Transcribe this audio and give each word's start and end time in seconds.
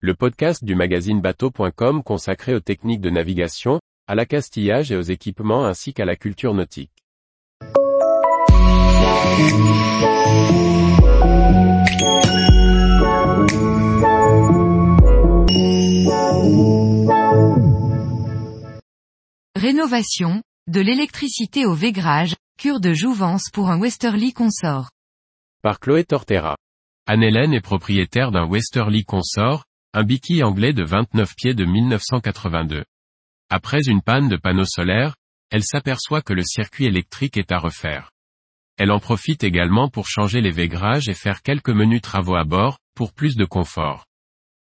le 0.00 0.14
podcast 0.14 0.62
du 0.62 0.74
magazine 0.74 1.22
bateau.com 1.22 2.02
consacré 2.02 2.54
aux 2.54 2.60
techniques 2.60 3.00
de 3.00 3.08
navigation, 3.08 3.80
à 4.06 4.14
l'accastillage 4.14 4.92
et 4.92 4.96
aux 4.96 5.00
équipements 5.00 5.64
ainsi 5.64 5.94
qu'à 5.94 6.04
la 6.04 6.16
culture 6.16 6.52
nautique. 6.52 6.92
Rénovation, 19.56 20.42
de 20.68 20.80
l'électricité 20.80 21.64
au 21.64 21.72
végrage, 21.72 22.36
cure 22.58 22.80
de 22.80 22.92
jouvence 22.92 23.48
pour 23.50 23.70
un 23.70 23.80
Westerly 23.80 24.34
consort. 24.34 24.90
Par 25.62 25.80
Chloé 25.80 26.04
Tortera. 26.04 26.56
Anne-Hélène 27.06 27.54
est 27.54 27.60
propriétaire 27.62 28.30
d'un 28.30 28.46
Westerly 28.46 29.04
consort, 29.04 29.64
un 29.96 30.04
biquille 30.04 30.44
anglais 30.44 30.74
de 30.74 30.84
29 30.84 31.34
pieds 31.36 31.54
de 31.54 31.64
1982. 31.64 32.84
Après 33.48 33.80
une 33.86 34.02
panne 34.02 34.28
de 34.28 34.36
panneau 34.36 34.66
solaire, 34.66 35.16
elle 35.50 35.64
s'aperçoit 35.64 36.20
que 36.20 36.34
le 36.34 36.42
circuit 36.44 36.84
électrique 36.84 37.38
est 37.38 37.50
à 37.50 37.58
refaire. 37.58 38.10
Elle 38.76 38.90
en 38.90 39.00
profite 39.00 39.42
également 39.42 39.88
pour 39.88 40.06
changer 40.06 40.42
les 40.42 40.50
végrages 40.50 41.08
et 41.08 41.14
faire 41.14 41.40
quelques 41.40 41.70
menus 41.70 42.02
travaux 42.02 42.36
à 42.36 42.44
bord, 42.44 42.78
pour 42.94 43.14
plus 43.14 43.36
de 43.36 43.46
confort. 43.46 44.04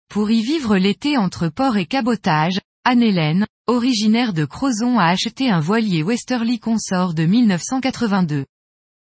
Pour 0.09 0.29
y 0.29 0.41
vivre 0.41 0.75
l'été 0.75 1.17
entre 1.17 1.47
port 1.47 1.77
et 1.77 1.85
cabotage, 1.85 2.59
Anne-Hélène, 2.83 3.45
originaire 3.65 4.33
de 4.33 4.43
Crozon 4.43 4.99
a 4.99 5.05
acheté 5.05 5.49
un 5.49 5.61
voilier 5.61 6.03
Westerly 6.03 6.59
Consort 6.59 7.13
de 7.13 7.23
1982. 7.23 8.43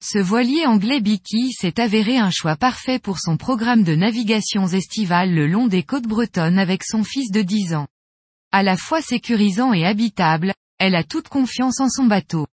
Ce 0.03 0.17
voilier 0.17 0.65
anglais 0.65 0.99
Bicky 0.99 1.51
s'est 1.51 1.79
avéré 1.79 2.17
un 2.17 2.31
choix 2.31 2.55
parfait 2.55 2.97
pour 2.97 3.19
son 3.19 3.37
programme 3.37 3.83
de 3.83 3.93
navigations 3.93 4.65
estivales 4.65 5.31
le 5.31 5.45
long 5.45 5.67
des 5.67 5.83
côtes 5.83 6.07
bretonnes 6.07 6.57
avec 6.57 6.83
son 6.83 7.03
fils 7.03 7.29
de 7.29 7.43
10 7.43 7.75
ans. 7.75 7.87
À 8.51 8.63
la 8.63 8.77
fois 8.77 9.03
sécurisant 9.03 9.73
et 9.73 9.85
habitable, 9.85 10.53
elle 10.79 10.95
a 10.95 11.03
toute 11.03 11.29
confiance 11.29 11.79
en 11.79 11.87
son 11.87 12.05
bateau. 12.05 12.47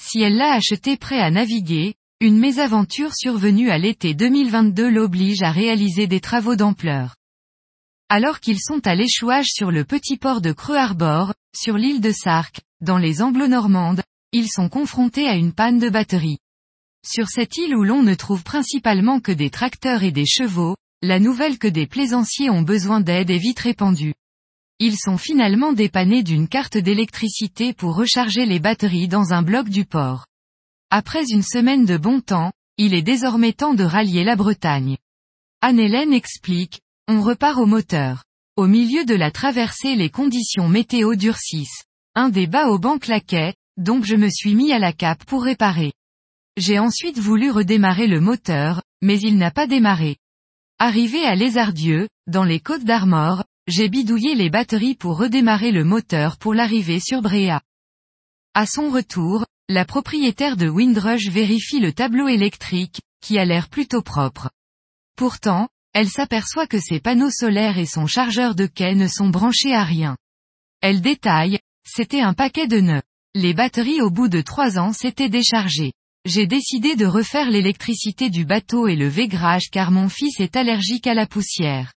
Si 0.00 0.22
elle 0.22 0.36
l'a 0.36 0.54
acheté 0.54 0.96
prêt 0.96 1.20
à 1.20 1.30
naviguer, 1.30 1.94
une 2.20 2.38
mésaventure 2.38 3.14
survenue 3.14 3.68
à 3.68 3.76
l'été 3.76 4.14
2022 4.14 4.88
l'oblige 4.88 5.42
à 5.42 5.50
réaliser 5.50 6.06
des 6.06 6.20
travaux 6.20 6.56
d'ampleur. 6.56 7.16
Alors 8.08 8.40
qu'ils 8.40 8.60
sont 8.60 8.86
à 8.86 8.94
l'échouage 8.94 9.48
sur 9.48 9.70
le 9.70 9.84
petit 9.84 10.16
port 10.16 10.40
de 10.40 10.52
Creux 10.52 10.78
Arbor, 10.78 11.34
sur 11.54 11.76
l'île 11.76 12.00
de 12.00 12.12
Sark, 12.12 12.62
dans 12.80 12.96
les 12.96 13.20
Anglo-Normandes, 13.20 14.02
ils 14.32 14.48
sont 14.48 14.70
confrontés 14.70 15.28
à 15.28 15.34
une 15.34 15.52
panne 15.52 15.78
de 15.78 15.90
batterie. 15.90 16.38
Sur 17.06 17.28
cette 17.28 17.56
île 17.56 17.76
où 17.76 17.84
l'on 17.84 18.02
ne 18.02 18.14
trouve 18.14 18.42
principalement 18.42 19.20
que 19.20 19.32
des 19.32 19.50
tracteurs 19.50 20.02
et 20.02 20.12
des 20.12 20.26
chevaux, 20.26 20.76
la 21.02 21.20
nouvelle 21.20 21.58
que 21.58 21.68
des 21.68 21.86
plaisanciers 21.86 22.50
ont 22.50 22.62
besoin 22.62 23.00
d'aide 23.00 23.30
est 23.30 23.38
vite 23.38 23.60
répandue. 23.60 24.14
Ils 24.80 24.96
sont 24.96 25.16
finalement 25.16 25.72
dépannés 25.72 26.22
d'une 26.22 26.48
carte 26.48 26.76
d'électricité 26.76 27.72
pour 27.72 27.96
recharger 27.96 28.46
les 28.46 28.60
batteries 28.60 29.08
dans 29.08 29.32
un 29.32 29.42
bloc 29.42 29.68
du 29.68 29.84
port. 29.84 30.26
Après 30.90 31.24
une 31.30 31.42
semaine 31.42 31.84
de 31.84 31.96
bon 31.96 32.20
temps, 32.20 32.52
il 32.76 32.94
est 32.94 33.02
désormais 33.02 33.52
temps 33.52 33.74
de 33.74 33.84
rallier 33.84 34.24
la 34.24 34.36
Bretagne. 34.36 34.96
Anne-Hélène 35.60 36.12
explique, 36.12 36.80
on 37.08 37.22
repart 37.22 37.58
au 37.58 37.66
moteur. 37.66 38.24
Au 38.56 38.66
milieu 38.66 39.04
de 39.04 39.14
la 39.14 39.30
traversée 39.30 39.96
les 39.96 40.10
conditions 40.10 40.68
météo 40.68 41.14
durcissent. 41.14 41.84
Un 42.14 42.28
des 42.28 42.46
bas 42.46 42.68
au 42.68 42.78
banc 42.78 42.98
claquait, 42.98 43.54
donc 43.76 44.04
je 44.04 44.16
me 44.16 44.28
suis 44.28 44.54
mis 44.54 44.72
à 44.72 44.78
la 44.78 44.92
cape 44.92 45.24
pour 45.24 45.42
réparer. 45.42 45.92
J'ai 46.58 46.80
ensuite 46.80 47.20
voulu 47.20 47.52
redémarrer 47.52 48.08
le 48.08 48.20
moteur, 48.20 48.82
mais 49.00 49.20
il 49.20 49.38
n'a 49.38 49.52
pas 49.52 49.68
démarré. 49.68 50.16
Arrivé 50.80 51.24
à 51.24 51.36
Lézardieu, 51.36 52.08
dans 52.26 52.42
les 52.42 52.58
côtes 52.58 52.82
d'Armor, 52.82 53.44
j'ai 53.68 53.88
bidouillé 53.88 54.34
les 54.34 54.50
batteries 54.50 54.96
pour 54.96 55.18
redémarrer 55.18 55.70
le 55.70 55.84
moteur 55.84 56.36
pour 56.36 56.54
l'arrivée 56.54 56.98
sur 56.98 57.22
Bréa. 57.22 57.62
À 58.54 58.66
son 58.66 58.90
retour, 58.90 59.46
la 59.68 59.84
propriétaire 59.84 60.56
de 60.56 60.68
Windrush 60.68 61.28
vérifie 61.28 61.78
le 61.78 61.92
tableau 61.92 62.26
électrique, 62.26 63.02
qui 63.20 63.38
a 63.38 63.44
l'air 63.44 63.68
plutôt 63.68 64.02
propre. 64.02 64.50
Pourtant, 65.14 65.68
elle 65.92 66.08
s'aperçoit 66.08 66.66
que 66.66 66.80
ses 66.80 66.98
panneaux 66.98 67.30
solaires 67.30 67.78
et 67.78 67.86
son 67.86 68.08
chargeur 68.08 68.56
de 68.56 68.66
quai 68.66 68.96
ne 68.96 69.06
sont 69.06 69.28
branchés 69.28 69.74
à 69.74 69.84
rien. 69.84 70.16
Elle 70.80 71.02
détaille, 71.02 71.60
c'était 71.86 72.20
un 72.20 72.34
paquet 72.34 72.66
de 72.66 72.80
nœuds. 72.80 73.02
Les 73.36 73.54
batteries 73.54 74.02
au 74.02 74.10
bout 74.10 74.26
de 74.26 74.40
trois 74.40 74.76
ans 74.76 74.92
s'étaient 74.92 75.28
déchargées. 75.28 75.92
J'ai 76.28 76.46
décidé 76.46 76.94
de 76.94 77.06
refaire 77.06 77.50
l'électricité 77.50 78.28
du 78.28 78.44
bateau 78.44 78.86
et 78.86 78.96
le 78.96 79.08
végrage 79.08 79.70
car 79.72 79.90
mon 79.90 80.10
fils 80.10 80.40
est 80.40 80.56
allergique 80.56 81.06
à 81.06 81.14
la 81.14 81.26
poussière. 81.26 81.94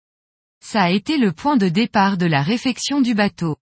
Ça 0.63 0.83
a 0.83 0.89
été 0.89 1.17
le 1.17 1.33
point 1.33 1.57
de 1.57 1.67
départ 1.67 2.15
de 2.15 2.27
la 2.27 2.41
réfection 2.41 3.01
du 3.01 3.13
bateau. 3.13 3.57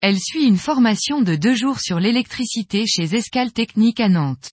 Elle 0.00 0.18
suit 0.18 0.46
une 0.46 0.56
formation 0.56 1.20
de 1.20 1.36
deux 1.36 1.54
jours 1.54 1.80
sur 1.80 2.00
l'électricité 2.00 2.86
chez 2.86 3.14
Escale 3.14 3.52
Technique 3.52 4.00
à 4.00 4.08
Nantes. 4.08 4.52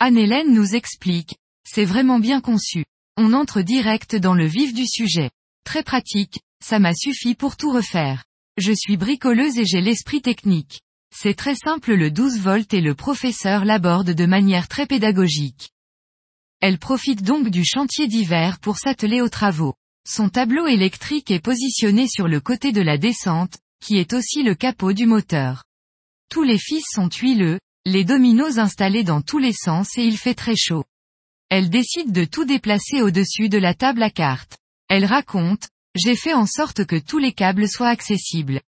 Anne-Hélène 0.00 0.52
nous 0.52 0.74
explique, 0.74 1.36
c'est 1.66 1.86
vraiment 1.86 2.18
bien 2.18 2.42
conçu. 2.42 2.84
On 3.16 3.32
entre 3.32 3.62
direct 3.62 4.16
dans 4.16 4.34
le 4.34 4.44
vif 4.44 4.74
du 4.74 4.86
sujet. 4.86 5.30
Très 5.64 5.82
pratique, 5.82 6.40
ça 6.62 6.78
m'a 6.78 6.92
suffi 6.92 7.34
pour 7.34 7.56
tout 7.56 7.72
refaire. 7.72 8.26
Je 8.58 8.74
suis 8.74 8.98
bricoleuse 8.98 9.56
et 9.56 9.64
j'ai 9.64 9.80
l'esprit 9.80 10.20
technique. 10.20 10.82
C'est 11.14 11.34
très 11.34 11.54
simple 11.54 11.94
le 11.94 12.10
12 12.10 12.38
volts 12.38 12.74
et 12.74 12.80
le 12.80 12.94
professeur 12.94 13.64
l'aborde 13.64 14.10
de 14.10 14.26
manière 14.26 14.68
très 14.68 14.86
pédagogique. 14.86 15.70
Elle 16.60 16.78
profite 16.78 17.22
donc 17.22 17.50
du 17.50 17.64
chantier 17.64 18.06
d'hiver 18.06 18.58
pour 18.60 18.78
s'atteler 18.78 19.20
aux 19.20 19.28
travaux. 19.28 19.74
Son 20.06 20.28
tableau 20.28 20.66
électrique 20.66 21.30
est 21.30 21.40
positionné 21.40 22.08
sur 22.08 22.28
le 22.28 22.40
côté 22.40 22.72
de 22.72 22.82
la 22.82 22.98
descente, 22.98 23.58
qui 23.80 23.96
est 23.96 24.12
aussi 24.12 24.42
le 24.42 24.54
capot 24.54 24.92
du 24.92 25.06
moteur. 25.06 25.64
Tous 26.30 26.42
les 26.42 26.58
fils 26.58 26.84
sont 26.90 27.08
huileux, 27.08 27.58
les 27.84 28.04
dominos 28.04 28.58
installés 28.58 29.04
dans 29.04 29.22
tous 29.22 29.38
les 29.38 29.52
sens 29.52 29.96
et 29.96 30.04
il 30.04 30.18
fait 30.18 30.34
très 30.34 30.56
chaud. 30.56 30.84
Elle 31.48 31.70
décide 31.70 32.12
de 32.12 32.24
tout 32.24 32.44
déplacer 32.44 33.02
au-dessus 33.02 33.48
de 33.48 33.58
la 33.58 33.74
table 33.74 34.02
à 34.02 34.10
cartes. 34.10 34.58
Elle 34.88 35.04
raconte, 35.04 35.68
j'ai 35.94 36.16
fait 36.16 36.34
en 36.34 36.46
sorte 36.46 36.84
que 36.84 36.96
tous 36.96 37.18
les 37.18 37.32
câbles 37.32 37.68
soient 37.68 37.88
accessibles. 37.88 38.60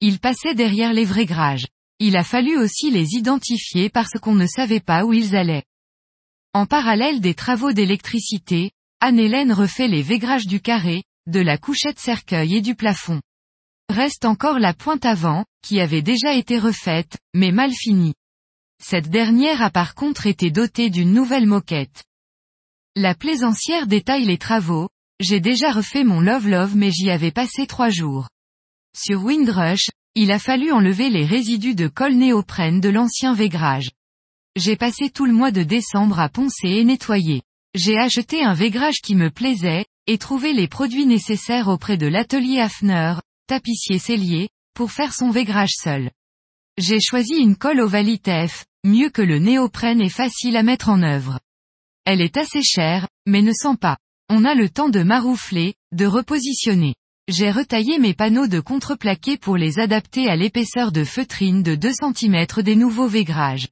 Ils 0.00 0.18
passaient 0.18 0.54
derrière 0.54 0.92
les 0.92 1.04
vrais 1.04 1.26
Il 2.00 2.16
a 2.16 2.24
fallu 2.24 2.56
aussi 2.58 2.90
les 2.90 3.14
identifier 3.14 3.88
parce 3.88 4.18
qu'on 4.20 4.34
ne 4.34 4.46
savait 4.46 4.80
pas 4.80 5.04
où 5.04 5.12
ils 5.12 5.36
allaient. 5.36 5.64
En 6.52 6.66
parallèle 6.66 7.20
des 7.20 7.34
travaux 7.34 7.72
d'électricité, 7.72 8.72
Anne-Hélène 9.00 9.52
refait 9.52 9.88
les 9.88 10.02
végrages 10.02 10.46
du 10.46 10.60
carré, 10.60 11.04
de 11.26 11.40
la 11.40 11.58
couchette 11.58 11.98
cercueil 11.98 12.56
et 12.56 12.60
du 12.60 12.74
plafond. 12.74 13.20
Reste 13.88 14.24
encore 14.24 14.58
la 14.58 14.74
pointe 14.74 15.04
avant, 15.04 15.44
qui 15.62 15.80
avait 15.80 16.02
déjà 16.02 16.34
été 16.34 16.58
refaite, 16.58 17.18
mais 17.34 17.52
mal 17.52 17.72
finie. 17.72 18.14
Cette 18.82 19.08
dernière 19.08 19.62
a 19.62 19.70
par 19.70 19.94
contre 19.94 20.26
été 20.26 20.50
dotée 20.50 20.90
d'une 20.90 21.12
nouvelle 21.12 21.46
moquette. 21.46 22.04
La 22.96 23.14
plaisancière 23.14 23.86
détaille 23.86 24.24
les 24.24 24.38
travaux, 24.38 24.88
j'ai 25.20 25.40
déjà 25.40 25.72
refait 25.72 26.04
mon 26.04 26.20
Love 26.20 26.48
Love 26.48 26.76
mais 26.76 26.90
j'y 26.90 27.10
avais 27.10 27.30
passé 27.30 27.66
trois 27.66 27.90
jours. 27.90 28.28
Sur 28.96 29.24
Windrush, 29.24 29.88
il 30.14 30.30
a 30.30 30.38
fallu 30.38 30.70
enlever 30.70 31.10
les 31.10 31.24
résidus 31.24 31.74
de 31.74 31.88
colle 31.88 32.14
néoprène 32.14 32.80
de 32.80 32.88
l'ancien 32.88 33.34
végrage. 33.34 33.90
J'ai 34.56 34.76
passé 34.76 35.10
tout 35.10 35.26
le 35.26 35.32
mois 35.32 35.50
de 35.50 35.64
décembre 35.64 36.20
à 36.20 36.28
poncer 36.28 36.68
et 36.68 36.84
nettoyer. 36.84 37.42
J'ai 37.74 37.98
acheté 37.98 38.44
un 38.44 38.54
végrage 38.54 39.00
qui 39.02 39.16
me 39.16 39.30
plaisait, 39.30 39.84
et 40.06 40.18
trouvé 40.18 40.52
les 40.52 40.68
produits 40.68 41.06
nécessaires 41.06 41.66
auprès 41.66 41.96
de 41.96 42.06
l'atelier 42.06 42.60
Hafner, 42.60 43.14
tapissier 43.48 43.98
cellier, 43.98 44.48
pour 44.74 44.92
faire 44.92 45.12
son 45.12 45.30
végrage 45.30 45.72
seul. 45.74 46.10
J'ai 46.78 47.00
choisi 47.00 47.34
une 47.34 47.56
colle 47.56 47.80
Ovalitef, 47.80 48.64
mieux 48.84 49.10
que 49.10 49.22
le 49.22 49.38
néoprène 49.38 50.00
et 50.00 50.10
facile 50.10 50.56
à 50.56 50.62
mettre 50.62 50.88
en 50.88 51.02
œuvre. 51.02 51.40
Elle 52.04 52.20
est 52.20 52.36
assez 52.36 52.62
chère, 52.62 53.08
mais 53.26 53.42
ne 53.42 53.52
sent 53.52 53.76
pas. 53.80 53.96
On 54.28 54.44
a 54.44 54.54
le 54.54 54.68
temps 54.68 54.90
de 54.90 55.02
maroufler, 55.02 55.74
de 55.92 56.06
repositionner. 56.06 56.94
J'ai 57.26 57.50
retaillé 57.50 57.98
mes 57.98 58.12
panneaux 58.12 58.48
de 58.48 58.60
contreplaqué 58.60 59.38
pour 59.38 59.56
les 59.56 59.78
adapter 59.78 60.28
à 60.28 60.36
l'épaisseur 60.36 60.92
de 60.92 61.04
feutrine 61.04 61.62
de 61.62 61.74
2 61.74 61.90
cm 61.90 62.46
des 62.62 62.76
nouveaux 62.76 63.08
végrages. 63.08 63.68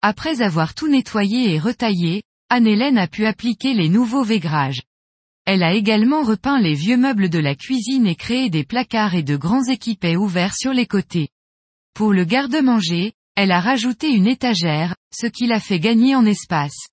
Après 0.00 0.40
avoir 0.40 0.72
tout 0.72 0.88
nettoyé 0.88 1.52
et 1.52 1.58
retaillé, 1.58 2.22
Anne-Hélène 2.48 2.96
a 2.96 3.06
pu 3.06 3.26
appliquer 3.26 3.74
les 3.74 3.90
nouveaux 3.90 4.24
végrages. 4.24 4.80
Elle 5.44 5.62
a 5.62 5.74
également 5.74 6.22
repeint 6.22 6.58
les 6.58 6.72
vieux 6.72 6.96
meubles 6.96 7.28
de 7.28 7.38
la 7.38 7.54
cuisine 7.54 8.06
et 8.06 8.16
créé 8.16 8.48
des 8.48 8.64
placards 8.64 9.14
et 9.14 9.22
de 9.22 9.36
grands 9.36 9.64
équipets 9.64 10.16
ouverts 10.16 10.54
sur 10.54 10.72
les 10.72 10.86
côtés. 10.86 11.28
Pour 11.92 12.14
le 12.14 12.24
garde-manger, 12.24 13.12
elle 13.36 13.52
a 13.52 13.60
rajouté 13.60 14.08
une 14.08 14.26
étagère, 14.26 14.96
ce 15.14 15.26
qui 15.26 15.46
l'a 15.46 15.60
fait 15.60 15.80
gagner 15.80 16.16
en 16.16 16.24
espace. 16.24 16.88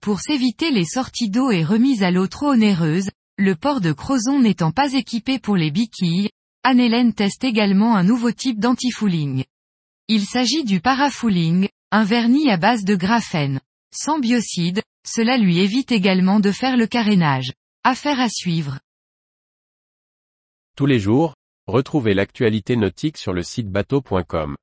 Pour 0.00 0.18
s'éviter 0.18 0.72
les 0.72 0.86
sorties 0.86 1.30
d'eau 1.30 1.52
et 1.52 1.62
remises 1.62 2.02
à 2.02 2.10
l'eau 2.10 2.26
trop 2.26 2.50
onéreuses, 2.50 3.10
le 3.38 3.56
port 3.56 3.80
de 3.80 3.92
Crozon 3.92 4.40
n'étant 4.40 4.72
pas 4.72 4.92
équipé 4.92 5.38
pour 5.38 5.56
les 5.56 5.70
biquilles, 5.70 6.30
Anne-Hélène 6.64 7.12
teste 7.12 7.44
également 7.44 7.96
un 7.96 8.04
nouveau 8.04 8.30
type 8.30 8.60
d'antifouling. 8.60 9.44
Il 10.08 10.26
s'agit 10.26 10.64
du 10.64 10.80
parafouling, 10.80 11.68
un 11.90 12.04
vernis 12.04 12.50
à 12.50 12.56
base 12.56 12.84
de 12.84 12.94
graphène. 12.94 13.60
Sans 13.92 14.18
biocide, 14.18 14.82
cela 15.06 15.38
lui 15.38 15.58
évite 15.58 15.92
également 15.92 16.40
de 16.40 16.52
faire 16.52 16.76
le 16.76 16.86
carénage. 16.86 17.52
Affaire 17.84 18.20
à 18.20 18.28
suivre. 18.28 18.78
Tous 20.76 20.86
les 20.86 21.00
jours, 21.00 21.34
retrouvez 21.66 22.14
l'actualité 22.14 22.76
nautique 22.76 23.18
sur 23.18 23.32
le 23.32 23.42
site 23.42 23.68
bateau.com. 23.68 24.56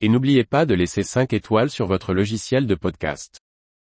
Et 0.00 0.08
n'oubliez 0.08 0.44
pas 0.44 0.64
de 0.64 0.74
laisser 0.74 1.02
5 1.02 1.32
étoiles 1.32 1.70
sur 1.70 1.86
votre 1.86 2.14
logiciel 2.14 2.66
de 2.66 2.74
podcast. 2.74 3.41